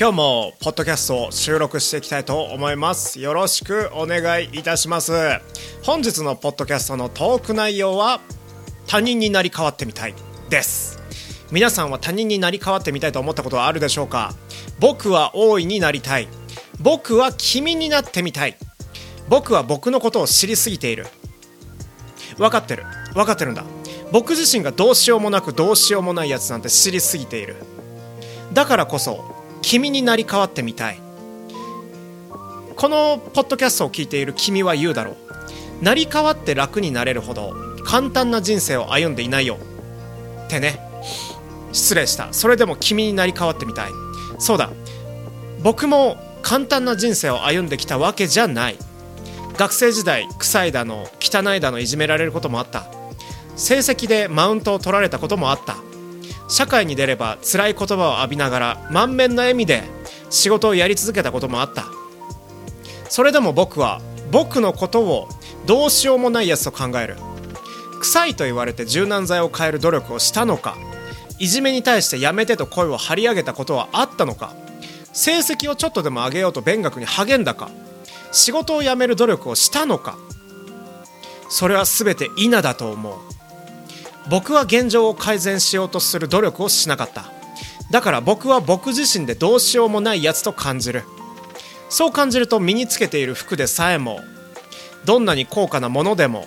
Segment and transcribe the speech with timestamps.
[0.00, 3.18] 今日もポッドキャストを収録していきたいと思います。
[3.18, 5.10] よろしくお願いいたします。
[5.82, 8.20] 本日のポッドキャストのトーク内容は
[8.86, 10.14] 他人になり変わってみたい
[10.50, 11.00] です。
[11.50, 14.36] 皆さんは他人になり変わってみたいと思ったことはあるでしょうか？
[14.78, 16.28] 僕は大いになりたい。
[16.80, 18.56] 僕は君になってみたい。
[19.28, 21.08] 僕は僕のことを知りすぎている。
[22.36, 22.84] 分かってる。
[23.14, 23.64] 分かってるんだ。
[24.12, 27.56] 僕自身がどうしようもなくどうしようもないやつなんて知りすぎている。
[28.52, 29.36] だからこそ
[29.68, 30.98] 君になり変わってみたい。
[32.74, 35.14] このポッドキャストを聞いている君は言うだろ
[35.80, 35.84] う。
[35.84, 37.52] なり変わって楽になれるほど
[37.84, 39.58] 簡単な人生を歩んでいないよ。
[40.46, 40.80] ってね。
[41.70, 42.32] 失礼した。
[42.32, 43.90] それでも君になり変わってみたい。
[44.38, 44.70] そうだ。
[45.62, 48.78] 僕も簡単な人生を歩んできたわけじゃない。
[49.58, 52.86] 学生時代臭いだの汚いだのいじめられることもあった。
[53.54, 55.76] 成績でマウントを取られたこともあった。
[56.48, 59.84] 社会に出れば辛い言葉を浴びながら満面の笑みで
[60.30, 61.84] 仕事をやり続けたこともあった。
[63.08, 65.28] それでも僕は僕のことを
[65.66, 67.16] どうしようもないやつと考える。
[67.98, 70.76] 臭いと言われて柔軟剤を変える努力をしたのか
[71.38, 74.54] いじめに対してやめてと声を張り上げたことはあったのか
[75.12, 77.70] 成績をちょっとでも上げようと勉学に励んだか
[78.32, 80.16] 仕事を辞める努力をしたのか
[81.48, 83.14] それは全て否だと思う。
[84.30, 87.32] 僕は現状を改善しようとする努力をしなかった。
[87.90, 91.04] だから僕は僕自身でどうしようもないやつと感じる。
[91.88, 94.20] そう感じると身につけている服でさえも
[95.06, 96.46] どんなに高価なものでも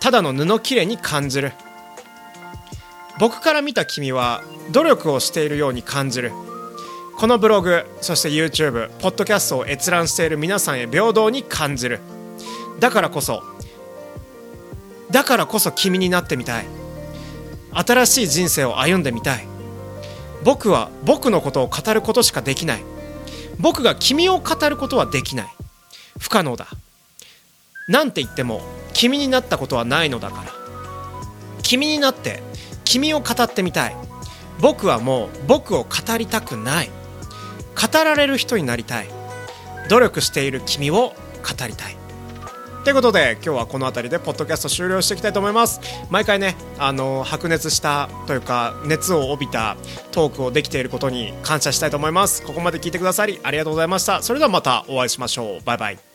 [0.00, 1.52] ただの布切れに感じる。
[3.18, 6.32] 僕から見た君は努力をしているように感じる。
[7.18, 12.00] このブログそして YouTube ポッドキャストを閲覧している皆さんへ平等に感じる。
[12.78, 13.42] だからこそ
[15.10, 16.79] だからこそ君になってみたい。
[17.72, 19.46] 新しい人生を歩んでみたい。
[20.42, 22.84] 僕は僕のことを語ることしかできない。
[23.58, 25.46] 僕が君を語ることはできない。
[26.18, 26.66] 不可能だ。
[27.88, 30.52] なんて言っても君になったことはないのだから。
[31.62, 32.42] 君になって
[32.84, 33.96] 君を語ってみたい。
[34.60, 36.90] 僕はもう僕を語りたくない。
[37.80, 39.08] 語られる人になりたい。
[39.88, 41.99] 努力している君を語りたい。
[42.82, 45.80] ということで今日はこの辺りでポッドキャスト終了していきたいと思います。
[46.10, 49.76] 毎回ねあの白熱したというか熱を帯びた
[50.12, 52.42] トークをできていることに感謝したいと思います。
[52.42, 54.22] ここまで聞いてくださりありがとうございました。
[54.22, 55.64] それではまたお会いしましょう。
[55.64, 56.09] バイバイ。